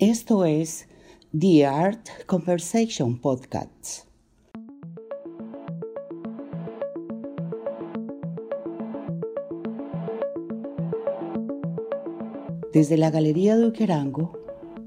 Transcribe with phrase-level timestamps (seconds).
[0.00, 0.86] Esto es
[1.38, 4.06] The Art Conversation Podcast.
[12.72, 14.32] Desde la Galería de Uquerango,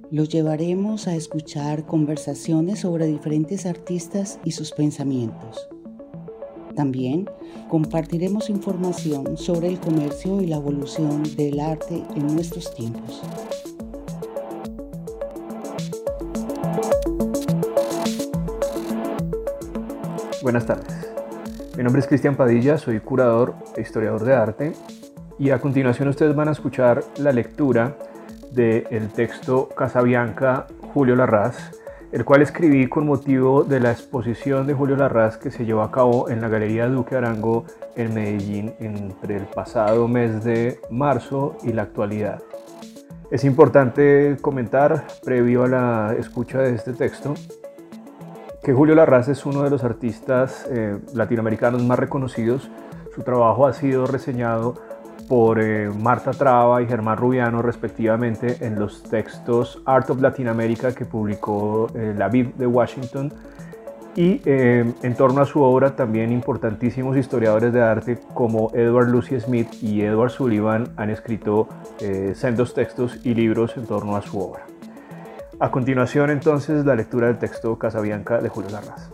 [0.09, 5.69] los llevaremos a escuchar conversaciones sobre diferentes artistas y sus pensamientos.
[6.75, 7.29] También
[7.69, 13.21] compartiremos información sobre el comercio y la evolución del arte en nuestros tiempos.
[20.43, 21.09] Buenas tardes.
[21.77, 24.73] Mi nombre es Cristian Padilla, soy curador e historiador de arte
[25.39, 27.95] y a continuación ustedes van a escuchar la lectura
[28.51, 31.71] del texto Casabianca Julio Larraz,
[32.11, 35.91] el cual escribí con motivo de la exposición de Julio Larraz que se llevó a
[35.91, 37.63] cabo en la Galería Duque Arango
[37.95, 42.43] en Medellín entre el pasado mes de marzo y la actualidad.
[43.31, 47.33] Es importante comentar, previo a la escucha de este texto,
[48.63, 52.69] que Julio Larraz es uno de los artistas eh, latinoamericanos más reconocidos.
[53.13, 54.75] Su trabajo ha sido reseñado
[55.27, 60.93] por eh, Marta Traba y Germán Rubiano respectivamente en los textos Art of Latin America
[60.93, 63.33] que publicó eh, la BIB de Washington
[64.15, 69.69] y en torno a su obra también importantísimos historiadores de arte como Edward Lucy Smith
[69.81, 71.67] y Edward Sullivan han escrito
[72.35, 74.67] sendos textos y libros en torno a su obra.
[75.59, 79.09] A continuación entonces la lectura del texto Casabianca de Julio Larraz.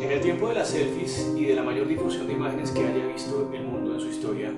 [0.00, 3.06] En el tiempo de las selfies y de la mayor difusión de imágenes que haya
[3.06, 4.52] visto el mundo en su historia,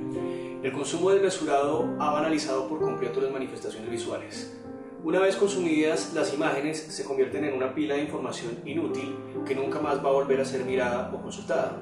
[0.63, 4.62] el consumo desmesurado ha banalizado por completo las manifestaciones visuales
[5.05, 9.81] una vez consumidas, las imágenes se convierten en una pila de información inútil que nunca
[9.81, 11.79] más va a volver a ser mirada o consultada.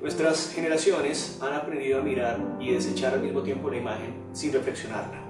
[0.00, 5.22] Nuestras generaciones han aprendido a mirar y desechar al mismo tiempo la imagen sin reflexionarla.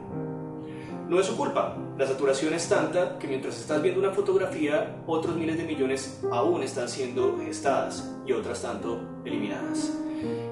[1.08, 5.36] No es su culpa, la saturación es tanta que mientras estás viendo una fotografía, otros
[5.36, 9.92] miles de millones aún están siendo gestadas y otras tanto eliminadas.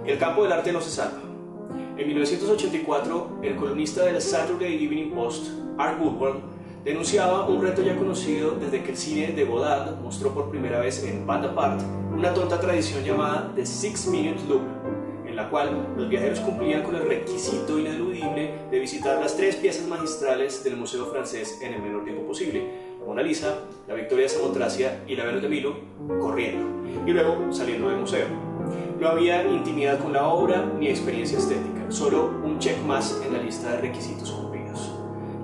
[0.05, 1.23] El campo del arte no se salva.
[1.97, 5.47] En 1984, el columnista del Saturday Evening Post,
[5.79, 6.53] Art Woodward,
[6.85, 11.05] denunciaba un reto ya conocido desde que el cine de Godard mostró por primera vez
[11.05, 11.81] en Band Apart
[12.13, 14.63] una tonta tradición llamada The Six Minute Loop,
[15.25, 19.87] en la cual los viajeros cumplían con el requisito ineludible de visitar las tres piezas
[19.87, 22.65] magistrales del Museo francés en el menor tiempo posible,
[23.07, 25.77] Mona Lisa, la Victoria de Samotracia y la Venus de Milo,
[26.21, 26.67] corriendo,
[27.07, 28.27] y luego saliendo del museo.
[29.01, 33.43] No había intimidad con la obra ni experiencia estética, solo un check más en la
[33.43, 34.31] lista de requisitos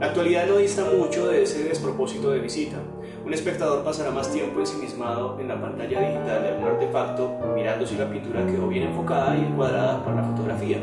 [0.01, 2.77] la actualidad no dista mucho de ese despropósito de visita.
[3.25, 7.97] Un espectador pasará más tiempo ensimismado en la pantalla digital de algún artefacto, mirando si
[7.97, 10.79] la pintura quedó bien enfocada y encuadrada por la fotografía.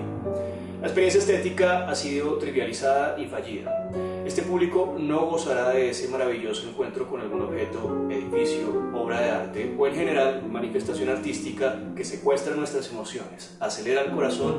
[0.81, 3.89] La experiencia estética ha sido trivializada y fallida.
[4.25, 9.75] Este público no gozará de ese maravilloso encuentro con algún objeto, edificio, obra de arte
[9.77, 14.55] o en general manifestación artística que secuestra nuestras emociones, acelera el corazón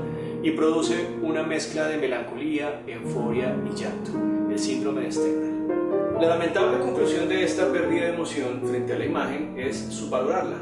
[0.46, 4.12] y produce una mezcla de melancolía, euforia y llanto
[4.56, 6.18] síndrome de Stendhal.
[6.20, 10.58] La lamentable conclusión de esta pérdida de emoción frente a la imagen es subvalorarla,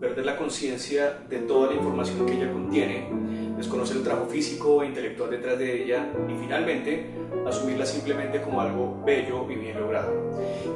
[0.00, 3.08] perder la conciencia de toda la información que ella contiene,
[3.56, 7.06] desconocer el trabajo físico e intelectual detrás de ella y finalmente
[7.46, 10.12] asumirla simplemente como algo bello y bien logrado.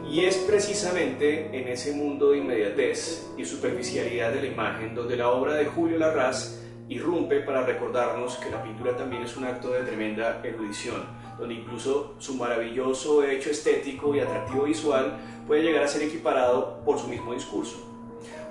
[0.09, 5.31] Y es precisamente en ese mundo de inmediatez y superficialidad de la imagen donde la
[5.31, 9.81] obra de Julio Larraz irrumpe para recordarnos que la pintura también es un acto de
[9.81, 11.05] tremenda erudición,
[11.39, 16.99] donde incluso su maravilloso hecho estético y atractivo visual puede llegar a ser equiparado por
[16.99, 17.93] su mismo discurso.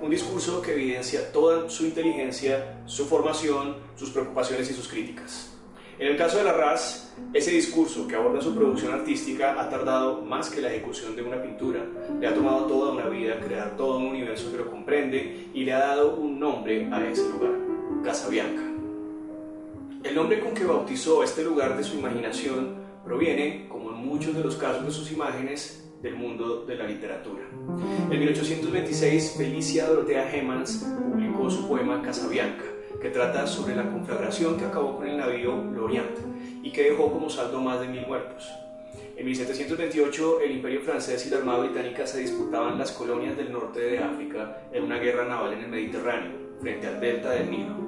[0.00, 5.56] Un discurso que evidencia toda su inteligencia, su formación, sus preocupaciones y sus críticas.
[5.98, 10.50] En el caso de Larraz, ese discurso que aborda su producción artística ha tardado más
[10.50, 11.86] que la ejecución de una pintura.
[12.20, 15.72] Le ha tomado toda una vida crear todo un universo que lo comprende y le
[15.72, 17.52] ha dado un nombre a ese lugar,
[18.06, 18.62] Casabianca.
[20.04, 24.44] El nombre con que bautizó este lugar de su imaginación proviene, como en muchos de
[24.44, 27.42] los casos de sus imágenes, del mundo de la literatura.
[28.08, 32.62] En 1826, Felicia Dorotea Hemans publicó su poema Casabianca,
[33.02, 36.16] que trata sobre la conflagración que acabó con el navío Lorient
[36.62, 38.48] y que dejó como saldo más de mil muertos.
[39.16, 43.80] En 1728, el Imperio francés y la Armada británica se disputaban las colonias del norte
[43.80, 46.30] de África en una guerra naval en el Mediterráneo,
[46.60, 47.85] frente al delta del Nilo.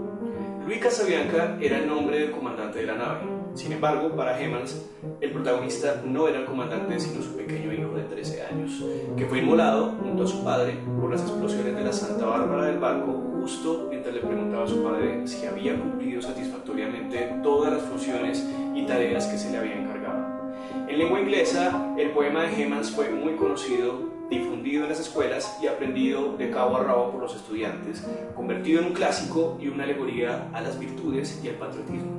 [0.69, 3.21] Luis Casabianca era el nombre del comandante de la nave.
[3.55, 4.85] Sin embargo, para Hemans,
[5.19, 8.85] el protagonista no era el comandante, sino su pequeño hijo de 13 años,
[9.17, 12.79] que fue inmolado junto a su padre por las explosiones de la Santa Bárbara del
[12.79, 18.47] barco justo mientras le preguntaba a su padre si había cumplido satisfactoriamente todas las funciones
[18.75, 20.53] y tareas que se le habían encargado.
[20.87, 25.67] En lengua inglesa, el poema de Hemans fue muy conocido difundido en las escuelas y
[25.67, 28.05] aprendido de cabo a rabo por los estudiantes,
[28.35, 32.19] convertido en un clásico y una alegoría a las virtudes y al patriotismo.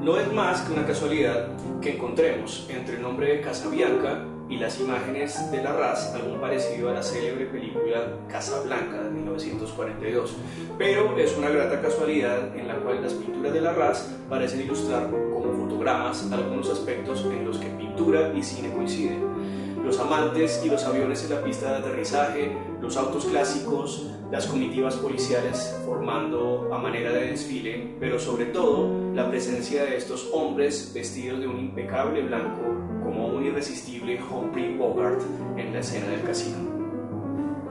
[0.00, 1.48] No es más que una casualidad
[1.80, 6.90] que encontremos entre el nombre de Casabianca y las imágenes de la Raz algún parecido
[6.90, 10.36] a la célebre película Casablanca de 1942,
[10.76, 15.08] pero es una grata casualidad en la cual las pinturas de la Raz parecen ilustrar
[15.08, 19.32] como fotogramas algunos aspectos en los que pintura y cine coinciden
[19.84, 24.96] los amantes y los aviones en la pista de aterrizaje, los autos clásicos, las comitivas
[24.96, 31.40] policiales formando a manera de desfile, pero sobre todo la presencia de estos hombres vestidos
[31.40, 32.62] de un impecable blanco
[33.02, 35.20] como un irresistible Humphrey Bogart
[35.56, 36.71] en la escena del casino.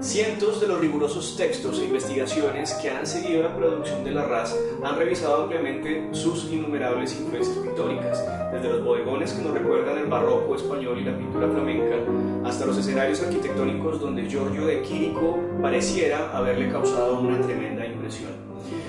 [0.02, 4.58] Cientos de los rigurosos textos e investigaciones que han seguido la producción de la RAS
[4.84, 10.56] han revisado ampliamente sus innumerables influencias pictóricas, desde los bodegones que nos recuerdan el barroco
[10.56, 11.98] español y la pintura flamenca,
[12.44, 18.32] hasta los escenarios arquitectónicos donde Giorgio de Quirico pareciera haberle causado una tremenda impresión.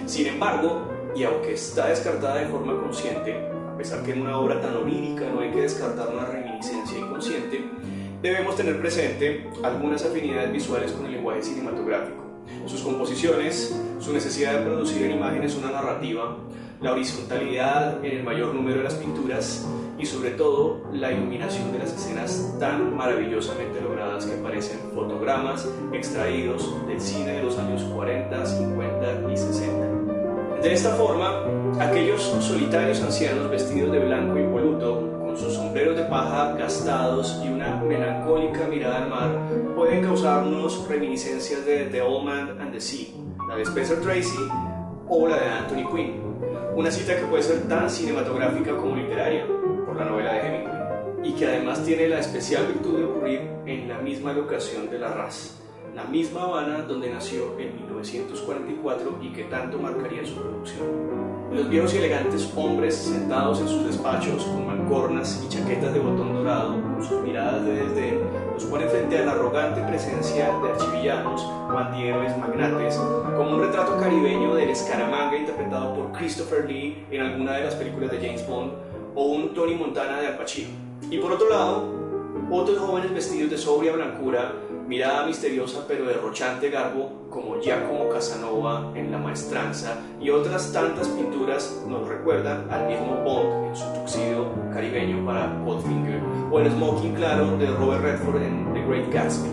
[0.07, 3.37] Sin embargo, y aunque está descartada de forma consciente,
[3.71, 7.63] a pesar que en una obra tan onírica no hay que descartar una reminiscencia inconsciente,
[8.23, 12.23] debemos tener presente algunas afinidades visuales con el lenguaje cinematográfico.
[12.67, 16.39] Sus composiciones, su necesidad de producir en imágenes una narrativa,
[16.81, 19.67] la horizontalidad en el mayor número de las pinturas
[19.99, 26.75] y sobre todo la iluminación de las escenas tan maravillosamente logradas que parecen fotogramas extraídos
[26.87, 30.61] del cine de los años 40, 50 y 60.
[30.63, 31.45] De esta forma,
[31.81, 35.22] aquellos solitarios ancianos vestidos de blanco y impoluto
[35.73, 42.03] sombreros de paja gastados y una melancólica mirada al mar, pueden causarnos reminiscencias de The
[42.03, 43.07] Old Man and the Sea,
[43.49, 44.37] la de Spencer Tracy
[45.09, 46.21] o la de Anthony Quinn.
[46.77, 49.47] Una cita que puede ser tan cinematográfica como literaria,
[49.87, 53.89] por la novela de Hemingway, y que además tiene la especial virtud de ocurrir en
[53.89, 55.62] la misma locación de la raza
[55.95, 60.89] la misma Habana donde nació en 1944 y que tanto marcaría su producción.
[61.53, 66.33] Los viejos y elegantes hombres sentados en sus despachos con mancornas y chaquetas de botón
[66.33, 68.21] dorado, con sus miradas de desdén,
[68.55, 72.97] los ponen frente a la arrogante presencia de archivillanos, bandieros, magnates,
[73.37, 78.11] como un retrato caribeño del Escaramanga interpretado por Christopher Lee en alguna de las películas
[78.13, 78.73] de James Bond
[79.15, 80.39] o un Tony Montana de Al.
[81.11, 81.85] Y por otro lado,
[82.51, 84.55] otros jóvenes vestidos de sobria blancura
[84.93, 91.83] mirada misteriosa pero derrochante garbo como Giacomo Casanova en La Maestranza y otras tantas pinturas
[91.89, 97.57] nos recuerdan al mismo Bond en su tuxido caribeño para Goldfinger o el smoking claro
[97.57, 99.49] de Robert Redford en The Great Gatsby,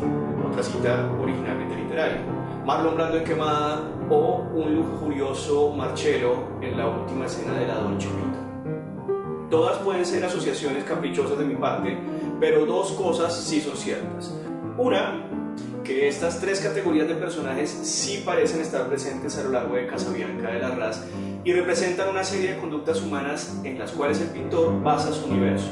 [0.45, 2.21] otra cita originalmente literaria,
[2.65, 8.09] Marlon Brando en Quemada o un lujurioso Marcello en la última escena de la Dolce
[8.09, 9.49] Vita.
[9.49, 11.97] Todas pueden ser asociaciones caprichosas de mi parte,
[12.41, 14.33] pero dos cosas sí son ciertas.
[14.79, 15.28] Una,
[15.89, 20.51] que estas tres categorías de personajes sí parecen estar presentes a lo largo de Casabianca
[20.51, 21.03] de la Raz
[21.43, 25.71] y representan una serie de conductas humanas en las cuales el pintor basa su universo.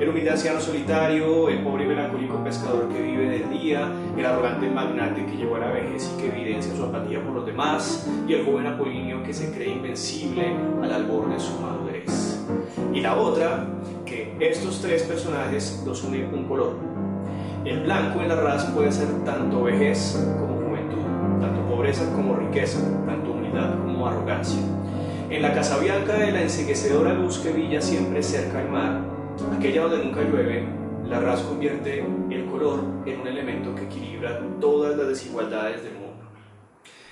[0.00, 4.70] El humilde anciano solitario, el pobre y melancólico pescador que vive del día, el arrogante
[4.70, 8.32] magnate que llegó a la vejez y que evidencia su apatía por los demás, y
[8.32, 12.38] el joven apolíneo que se cree invencible al albor de su madurez.
[12.94, 13.66] Y la otra,
[14.06, 16.74] que estos tres personajes los une un color,
[17.70, 21.02] el blanco en la raza puede ser tanto vejez como juventud,
[21.40, 24.60] tanto pobreza como riqueza, tanto humildad como arrogancia.
[25.30, 29.00] En la Casa Bianca de la enseguecedora luz que brilla siempre cerca al mar,
[29.56, 30.66] aquella donde nunca llueve,
[31.06, 36.24] la raza convierte el color en un elemento que equilibra todas las desigualdades del mundo.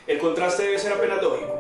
[0.06, 1.52] El contraste debe ser apenas lógico.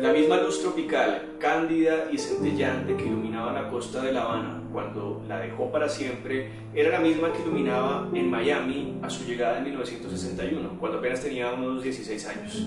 [0.00, 5.22] La misma luz tropical, cándida y centellante que iluminaba la costa de La Habana cuando
[5.28, 9.64] la dejó para siempre, era la misma que iluminaba en Miami a su llegada en
[9.64, 12.66] 1961, cuando apenas tenía unos 16 años.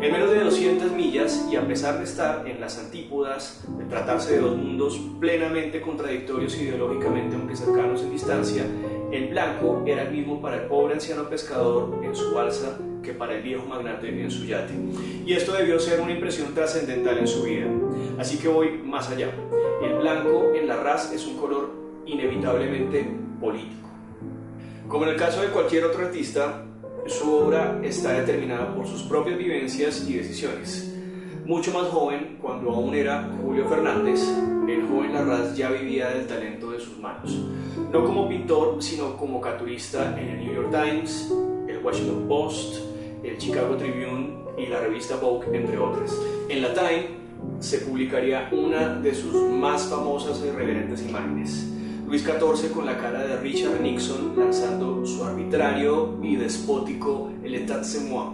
[0.00, 4.34] En menos de 200 millas y a pesar de estar en las antípodas, de tratarse
[4.34, 8.64] de dos mundos plenamente contradictorios ideológicamente aunque cercanos en distancia,
[9.12, 13.36] el blanco era el mismo para el pobre anciano pescador en su balsa que para
[13.36, 14.74] el viejo magnate en su yate.
[15.26, 17.66] Y esto debió ser una impresión trascendental en su vida.
[18.18, 19.30] Así que voy más allá.
[19.82, 21.70] El blanco en la raza es un color
[22.06, 23.06] inevitablemente
[23.40, 23.88] político.
[24.88, 26.64] Como en el caso de cualquier otro artista,
[27.06, 30.90] su obra está determinada por sus propias vivencias y decisiones.
[31.44, 34.22] Mucho más joven, cuando aún era Julio Fernández,
[34.66, 37.36] el joven Larraz ya vivía del talento de sus manos.
[37.92, 41.30] No como pintor, sino como caturista en el New York Times,
[41.68, 42.76] el Washington Post,
[43.24, 46.16] el Chicago Tribune y la revista Vogue, entre otras.
[46.48, 47.24] En la Time
[47.60, 51.70] se publicaría una de sus más famosas e irreverentes imágenes.
[52.06, 57.82] Luis XIV con la cara de Richard Nixon lanzando su arbitrario y despótico El État
[57.82, 58.32] c'est moi.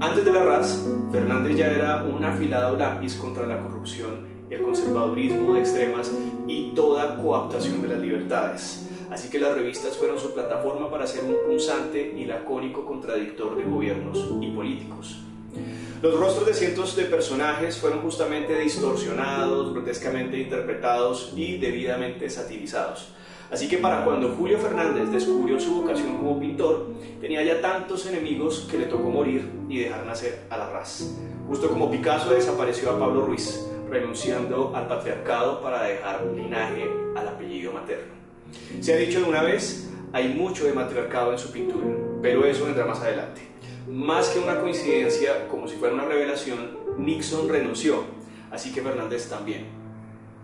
[0.00, 5.54] Antes de la RAS, Fernández ya era un afilado lápiz contra la corrupción, el conservadurismo
[5.54, 6.10] de extremas
[6.48, 8.88] y toda coaptación de las libertades.
[9.12, 13.64] Así que las revistas fueron su plataforma para ser un punzante y lacónico contradictor de
[13.64, 15.18] gobiernos y políticos.
[16.00, 23.12] Los rostros de cientos de personajes fueron justamente distorsionados, grotescamente interpretados y debidamente satirizados.
[23.50, 26.86] Así que para cuando Julio Fernández descubrió su vocación como pintor,
[27.20, 31.04] tenía ya tantos enemigos que le tocó morir y dejar nacer a la raza.
[31.46, 37.72] Justo como Picasso desapareció a Pablo Ruiz, renunciando al patriarcado para dejar linaje al apellido
[37.72, 38.21] materno.
[38.80, 41.86] Se ha dicho de una vez, hay mucho de matriarcado en su pintura,
[42.20, 43.40] pero eso vendrá más adelante.
[43.88, 48.04] Más que una coincidencia, como si fuera una revelación, Nixon renunció,
[48.50, 49.66] así que Fernández también.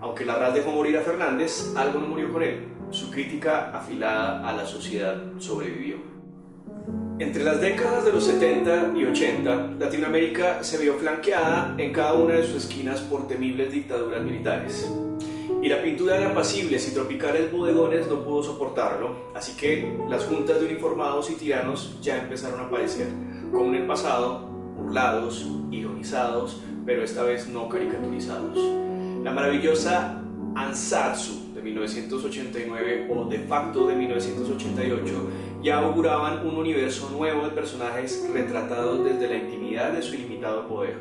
[0.00, 2.68] Aunque Larraz dejó morir a Fernández, algo no murió con él.
[2.90, 5.96] Su crítica afilada a la sociedad sobrevivió.
[7.18, 12.34] Entre las décadas de los 70 y 80, Latinoamérica se vio flanqueada en cada una
[12.34, 14.88] de sus esquinas por temibles dictaduras militares.
[15.60, 20.60] Y la pintura de apacibles y tropicales bodegones no pudo soportarlo, así que las juntas
[20.60, 23.08] de uniformados y tiranos ya empezaron a aparecer,
[23.50, 24.46] como en el pasado,
[24.76, 28.56] burlados, ironizados, pero esta vez no caricaturizados.
[29.24, 30.22] La maravillosa
[30.54, 35.14] Ansatsu de 1989 o de facto de 1988
[35.62, 40.96] ya auguraban un universo nuevo de personajes retratados desde la intimidad de su ilimitado poder.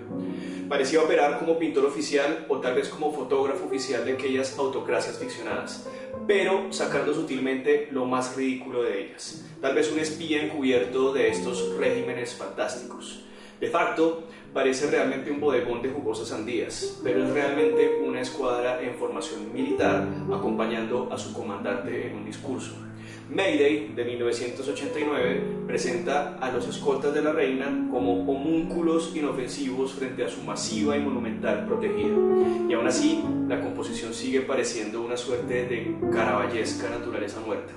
[0.68, 5.88] Parecía operar como pintor oficial o tal vez como fotógrafo oficial de aquellas autocracias ficcionadas,
[6.26, 11.78] pero sacando sutilmente lo más ridículo de ellas, tal vez un espía encubierto de estos
[11.78, 13.24] regímenes fantásticos.
[13.62, 14.24] De facto,
[14.54, 20.08] parece realmente un bodegón de jugosas sandías, pero es realmente una escuadra en formación militar
[20.32, 22.87] acompañando a su comandante en un discurso.
[23.30, 30.30] Mayday de 1989 presenta a los escoltas de la reina como homúnculos inofensivos frente a
[30.30, 32.16] su masiva y monumental protegida.
[32.70, 37.74] Y aún así, la composición sigue pareciendo una suerte de caravallesca naturaleza muerta.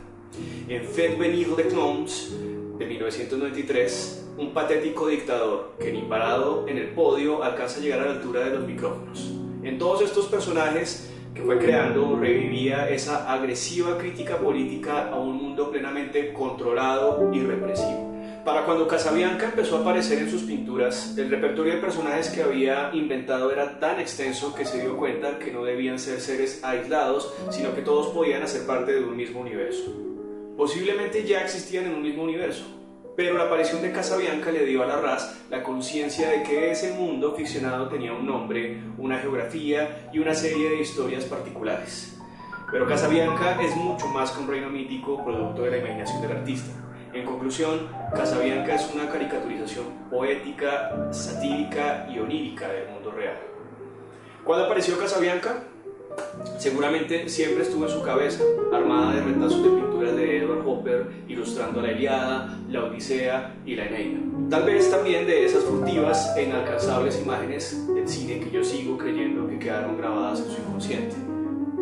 [0.69, 2.33] En Faites venir les clones
[2.79, 8.05] de 1993, un patético dictador que ni parado en el podio alcanza a llegar a
[8.05, 9.33] la altura de los micrófonos.
[9.65, 15.71] En todos estos personajes que fue creando revivía esa agresiva crítica política a un mundo
[15.71, 18.11] plenamente controlado y represivo.
[18.45, 22.91] Para cuando Casabianca empezó a aparecer en sus pinturas, el repertorio de personajes que había
[22.95, 27.75] inventado era tan extenso que se dio cuenta que no debían ser seres aislados, sino
[27.75, 29.95] que todos podían hacer parte de un mismo universo.
[30.57, 32.65] Posiblemente ya existían en un mismo universo,
[33.17, 36.93] pero la aparición de Casabianca le dio a la RAS la conciencia de que ese
[36.93, 42.17] mundo ficcionado tenía un nombre, una geografía y una serie de historias particulares.
[42.71, 46.73] Pero Casabianca es mucho más que un reino mítico producto de la imaginación del artista.
[47.13, 53.37] En conclusión, Casabianca es una caricaturización poética, satírica y onírica del mundo real.
[54.45, 55.65] ¿Cuándo apareció Casabianca?
[56.59, 61.81] Seguramente siempre estuvo en su cabeza, armada de retazos de pinturas de Edward Hopper, ilustrando
[61.81, 64.19] la Iliada, la Odisea y la Eneida.
[64.51, 69.49] Tal vez también de esas furtivas e inalcanzables imágenes del cine que yo sigo creyendo
[69.49, 71.17] que quedaron grabadas en su inconsciente.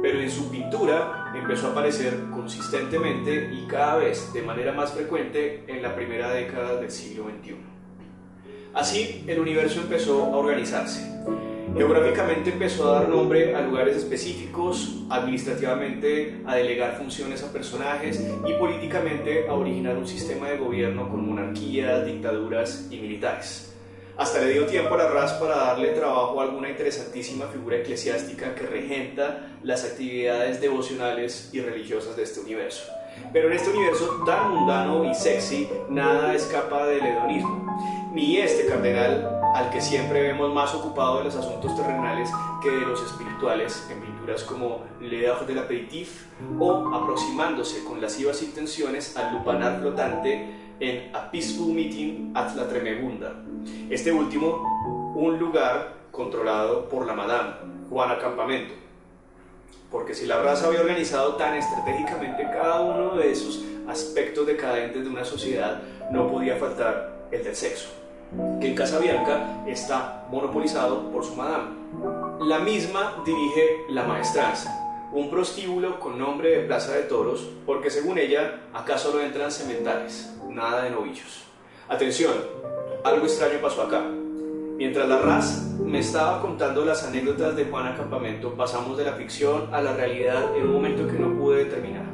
[0.00, 5.64] Pero en su pintura empezó a aparecer consistentemente y cada vez de manera más frecuente
[5.66, 7.56] en la primera década del siglo XXI.
[8.74, 11.18] Así, el universo empezó a organizarse
[11.76, 18.52] Geográficamente empezó a dar nombre a lugares específicos, administrativamente a delegar funciones a personajes y
[18.54, 23.74] políticamente a originar un sistema de gobierno con monarquías, dictaduras y militares.
[24.16, 28.52] Hasta le dio tiempo a la RAS para darle trabajo a alguna interesantísima figura eclesiástica
[28.56, 32.90] que regenta las actividades devocionales y religiosas de este universo.
[33.32, 38.10] Pero en este universo tan mundano y sexy, nada escapa del hedonismo.
[38.12, 42.30] Ni este cardenal al que siempre vemos más ocupado de los asuntos terrenales
[42.62, 46.26] que de los espirituales en pinturas como L'Heure de l'Apéritif
[46.58, 50.48] o aproximándose con lascivas intenciones al lupanar flotante
[50.80, 53.32] en A Peaceful Meeting at la Tremebunda.
[53.90, 57.54] Este último, un lugar controlado por la Madame,
[57.88, 58.74] Juana Campamento.
[59.90, 65.10] Porque si la raza había organizado tan estratégicamente cada uno de esos aspectos decadentes de
[65.10, 67.88] una sociedad, no podía faltar el del sexo.
[68.60, 71.76] Que en Casabianca está monopolizado por su madame.
[72.40, 78.18] La misma dirige La Maestranza, un prostíbulo con nombre de Plaza de Toros, porque según
[78.18, 81.44] ella, acá solo entran sementales, nada de novillos.
[81.88, 82.34] Atención,
[83.04, 84.02] algo extraño pasó acá.
[84.76, 89.72] Mientras la RAS me estaba contando las anécdotas de Juana Campamento, pasamos de la ficción
[89.72, 92.04] a la realidad en un momento que no pude determinar.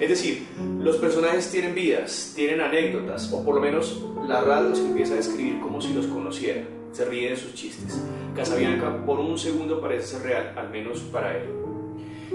[0.00, 0.46] Es decir,
[0.80, 5.16] los personajes tienen vidas, tienen anécdotas, o por lo menos la RAS los empieza a
[5.16, 6.62] describir como si los conociera.
[6.92, 8.00] Se ríe de sus chistes.
[8.34, 11.50] Casabianca por un segundo parece ser real, al menos para él.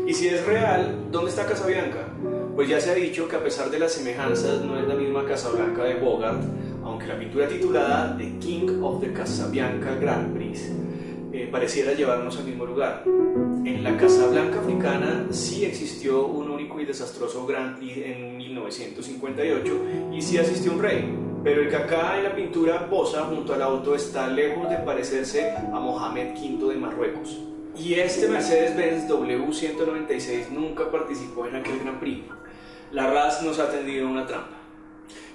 [0.07, 2.07] Y si es real, ¿dónde está Casabianca?
[2.55, 5.25] Pues ya se ha dicho que a pesar de las semejanzas no es la misma
[5.25, 6.41] Casablanca de Bogart,
[6.83, 10.71] aunque la pintura titulada The King of the Casabianca Grand Prix
[11.31, 13.03] eh, pareciera llevarnos al mismo lugar.
[13.05, 19.81] En la Casablanca africana sí existió un único y desastroso Grand Prix en 1958
[20.13, 23.61] y sí asistió un rey, pero el que acá en la pintura posa junto al
[23.61, 27.39] auto está lejos de parecerse a Mohamed V de Marruecos.
[27.75, 32.25] Y este Mercedes-Benz W196 nunca participó en aquel Grand Prix.
[32.91, 34.62] La RAS nos ha tendido una trampa.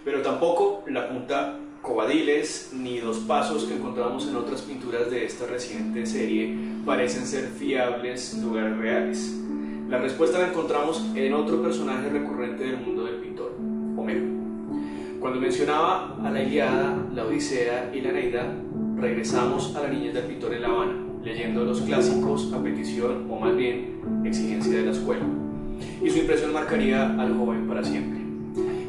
[0.09, 5.45] Pero tampoco la punta Covadiles ni dos pasos que encontramos en otras pinturas de esta
[5.45, 9.39] reciente serie parecen ser fiables lugares reales.
[9.91, 13.53] La respuesta la encontramos en otro personaje recurrente del mundo del pintor,
[13.99, 14.25] Homero.
[15.21, 18.51] Cuando mencionaba a la Iliada, la Odisea y la Neida,
[18.97, 23.39] regresamos a la niñez del pintor en La Habana, leyendo los clásicos a petición o
[23.39, 25.27] más bien exigencia de la escuela.
[26.03, 28.18] Y su impresión marcaría al joven para siempre.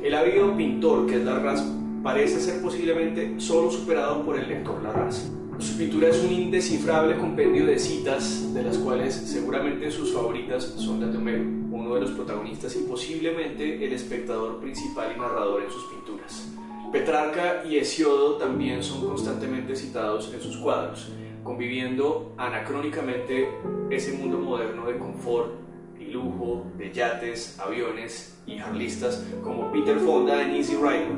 [0.09, 1.63] El ávido pintor que es Larraz
[2.01, 5.29] parece ser posiblemente solo superado por el lector Larraz.
[5.59, 10.99] Su pintura es un indescifrable compendio de citas, de las cuales seguramente sus favoritas son
[10.99, 15.69] las de Homero, uno de los protagonistas y posiblemente el espectador principal y narrador en
[15.69, 16.53] sus pinturas.
[16.91, 21.07] Petrarca y Hesiodo también son constantemente citados en sus cuadros,
[21.43, 23.47] conviviendo anacrónicamente
[23.91, 25.68] ese mundo moderno de confort
[26.09, 31.11] lujo, de yates, aviones y harlistas como Peter Fonda en Easy Rider.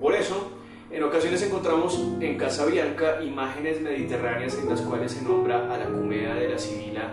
[0.00, 0.52] Por eso,
[0.90, 6.34] en ocasiones encontramos en Casabianca imágenes mediterráneas en las cuales se nombra a la Cumea
[6.34, 7.12] de la Sibila,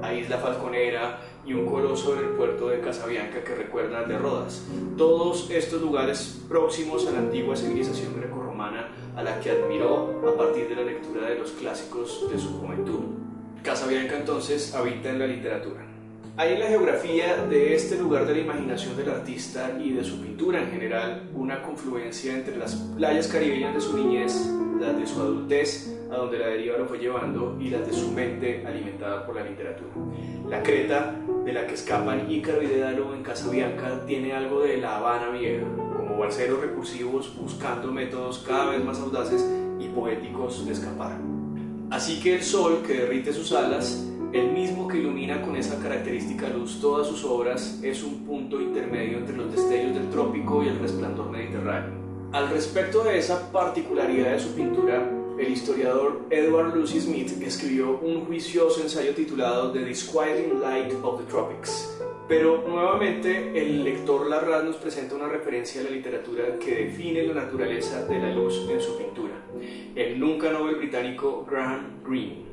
[0.00, 4.18] a Isla Falconera y un coloso en el puerto de Casabianca que recuerda al de
[4.18, 4.64] Rodas.
[4.96, 10.68] Todos estos lugares próximos a la antigua civilización grecorromana a la que admiró a partir
[10.68, 13.00] de la lectura de los clásicos de su juventud.
[13.62, 15.85] Casabianca entonces habita en la literatura.
[16.38, 20.20] Hay en la geografía de este lugar de la imaginación del artista y de su
[20.20, 25.18] pintura en general una confluencia entre las playas caribeñas de su niñez, las de su
[25.18, 29.34] adultez, a donde la deriva lo fue llevando, y las de su mente alimentada por
[29.34, 29.88] la literatura.
[30.50, 34.98] La Creta, de la que escapan Ícaro y Dédalo en Casabianca, tiene algo de La
[34.98, 35.64] Habana vieja,
[35.96, 39.42] como balseros recursivos buscando métodos cada vez más audaces
[39.80, 41.16] y poéticos de escapar.
[41.88, 44.06] Así que el sol que derrite sus alas
[44.38, 49.18] el mismo que ilumina con esa característica luz todas sus obras es un punto intermedio
[49.18, 51.94] entre los destellos del trópico y el resplandor mediterráneo.
[52.32, 58.26] Al respecto de esa particularidad de su pintura, el historiador Edward Lucy Smith escribió un
[58.26, 61.98] juicioso ensayo titulado The Disquieting Light of the Tropics.
[62.28, 67.34] Pero nuevamente el lector Larraz nos presenta una referencia a la literatura que define la
[67.34, 69.34] naturaleza de la luz en su pintura,
[69.94, 72.45] el nunca Nobel británico Graham Greene.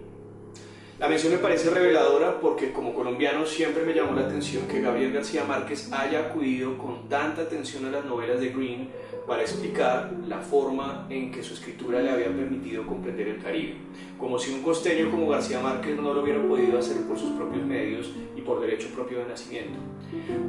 [0.99, 5.11] La mención me parece reveladora porque como colombiano siempre me llamó la atención que Gabriel
[5.11, 8.89] García Márquez haya acudido con tanta atención a las novelas de Green
[9.25, 13.73] para explicar la forma en que su escritura le había permitido comprender el Caribe,
[14.19, 17.65] como si un costeño como García Márquez no lo hubiera podido hacer por sus propios
[17.65, 19.79] medios y por derecho propio de nacimiento.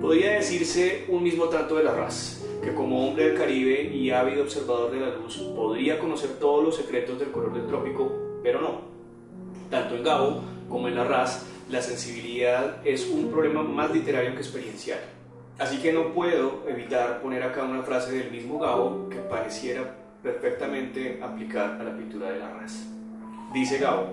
[0.01, 4.43] Podría decirse un mismo tanto de la raza, que como hombre del Caribe y ávido
[4.43, 8.94] observador de la luz podría conocer todos los secretos del color del trópico, pero no
[9.75, 14.39] tanto en Gabo como en la RAS, la sensibilidad es un problema más literario que
[14.41, 15.01] experiencial.
[15.59, 21.21] Así que no puedo evitar poner acá una frase del mismo Gabo que pareciera perfectamente
[21.21, 22.87] aplicar a la pintura de la RAS.
[23.53, 24.11] Dice Gabo,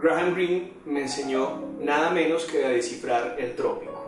[0.00, 4.06] Graham Greene me enseñó nada menos que a descifrar el trópico.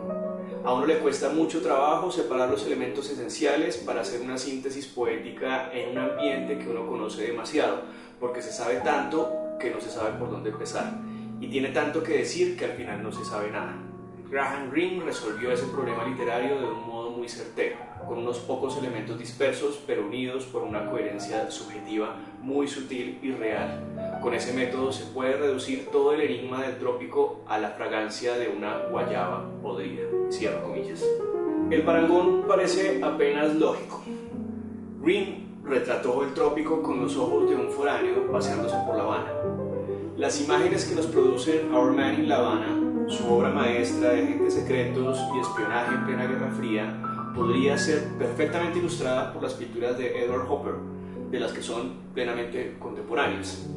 [0.65, 5.71] A uno le cuesta mucho trabajo separar los elementos esenciales para hacer una síntesis poética
[5.73, 7.81] en un ambiente que uno conoce demasiado,
[8.19, 10.99] porque se sabe tanto que no se sabe por dónde empezar
[11.39, 13.75] y tiene tanto que decir que al final no se sabe nada.
[14.29, 17.75] Graham Greene resolvió ese problema literario de un modo muy certero,
[18.07, 24.19] con unos pocos elementos dispersos pero unidos por una coherencia subjetiva muy sutil y real.
[24.21, 28.47] Con ese método se puede reducir todo el enigma del trópico a la fragancia de
[28.47, 30.03] una guayaba podrida.
[30.29, 31.03] Cierro comillas.
[31.69, 34.01] El parangón parece apenas lógico.
[35.01, 39.33] Greene retrató el trópico con los ojos de un foráneo paseándose por La Habana.
[40.17, 44.53] Las imágenes que nos producen Our Man in La Habana, su obra maestra de agentes
[44.53, 50.23] secretos y espionaje en plena Guerra Fría, podría ser perfectamente ilustrada por las pinturas de
[50.23, 50.73] Edward Hopper,
[51.31, 53.67] de las que son plenamente contemporáneas.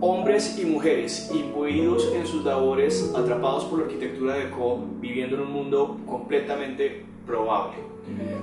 [0.00, 5.42] Hombres y mujeres imbuidos en sus labores, atrapados por la arquitectura de Co, viviendo en
[5.42, 7.76] un mundo completamente probable.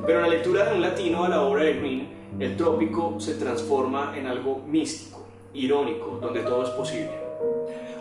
[0.06, 2.08] Pero en la lectura de un latino a la obra de Green,
[2.40, 7.12] el trópico se transforma en algo místico, irónico, donde todo es posible.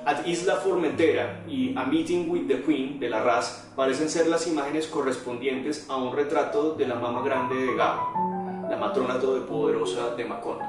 [0.04, 4.46] At Isla Formentera y A Meeting with the Queen de la Raz parecen ser las
[4.46, 10.24] imágenes correspondientes a un retrato de la mama grande de Gabo, la matrona todopoderosa de
[10.24, 10.64] Macondo.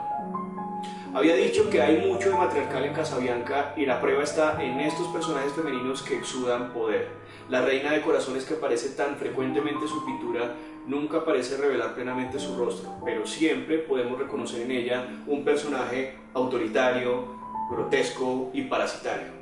[1.14, 5.08] Había dicho que hay mucho de matriarcal en Casabianca y la prueba está en estos
[5.08, 7.08] personajes femeninos que exudan poder.
[7.50, 10.54] La reina de corazones que aparece tan frecuentemente en su pintura
[10.86, 17.36] nunca parece revelar plenamente su rostro, pero siempre podemos reconocer en ella un personaje autoritario,
[17.72, 19.38] grotesco y parasitario.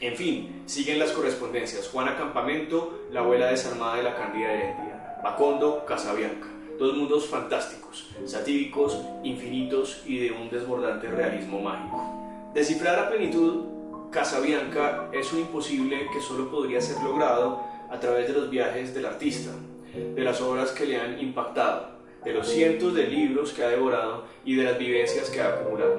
[0.00, 1.88] En fin, siguen las correspondencias.
[1.88, 5.20] Juana Campamento, la abuela desarmada de la Cándida Heredia.
[5.22, 6.48] Macondo, Casabianca.
[6.78, 12.50] Dos mundos fantásticos, satíricos, infinitos y de un desbordante realismo mágico.
[12.52, 13.71] Descifrar a plenitud
[14.12, 19.06] Casabianca es un imposible que solo podría ser logrado a través de los viajes del
[19.06, 19.52] artista,
[19.94, 24.24] de las obras que le han impactado, de los cientos de libros que ha devorado
[24.44, 25.98] y de las vivencias que ha acumulado.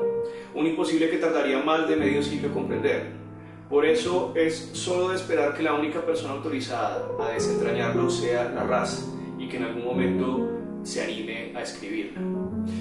[0.53, 3.07] Un imposible que tardaría más de medio siglo comprender.
[3.67, 8.63] Por eso es solo de esperar que la única persona autorizada a desentrañarlo sea la
[8.63, 9.07] raza
[9.39, 12.21] y que en algún momento se anime a escribirla.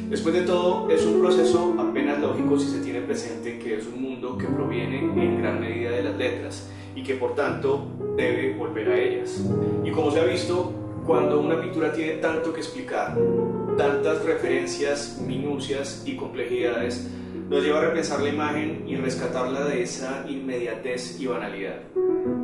[0.08, 4.02] Después de todo, es un proceso apenas lógico si se tiene presente que es un
[4.02, 7.86] mundo que proviene en gran medida de las letras y que por tanto
[8.16, 9.42] debe volver a ellas.
[9.84, 10.72] Y como se ha visto,
[11.06, 13.16] cuando una pintura tiene tanto que explicar,
[13.76, 17.08] tantas referencias, minucias y complejidades,
[17.48, 21.80] nos lleva a repensar la imagen y rescatarla de esa inmediatez y banalidad.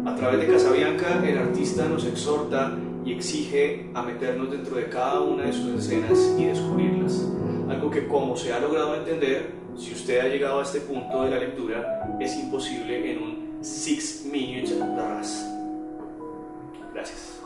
[0.05, 5.21] A través de Casabianca, el artista nos exhorta y exige a meternos dentro de cada
[5.21, 7.27] una de sus escenas y descubrirlas.
[7.69, 11.31] Algo que como se ha logrado entender, si usted ha llegado a este punto de
[11.31, 14.85] la lectura, es imposible en un six minutes de
[16.95, 17.38] Gracias.